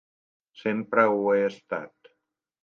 Sempre 0.61 1.03
ho 1.17 1.19
he 1.35 1.45
estat. 1.51 2.13